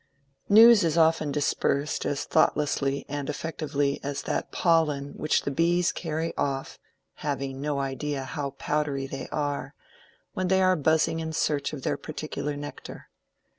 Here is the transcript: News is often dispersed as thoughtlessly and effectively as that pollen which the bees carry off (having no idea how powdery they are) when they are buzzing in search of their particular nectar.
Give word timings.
News 0.49 0.83
is 0.83 0.97
often 0.97 1.31
dispersed 1.31 2.07
as 2.07 2.25
thoughtlessly 2.25 3.05
and 3.07 3.29
effectively 3.29 3.99
as 4.01 4.23
that 4.23 4.51
pollen 4.51 5.09
which 5.15 5.43
the 5.43 5.51
bees 5.51 5.91
carry 5.91 6.35
off 6.37 6.79
(having 7.17 7.61
no 7.61 7.77
idea 7.79 8.23
how 8.23 8.49
powdery 8.57 9.05
they 9.05 9.27
are) 9.31 9.75
when 10.33 10.47
they 10.47 10.63
are 10.63 10.75
buzzing 10.75 11.19
in 11.19 11.33
search 11.33 11.71
of 11.71 11.83
their 11.83 11.97
particular 11.97 12.57
nectar. 12.57 13.11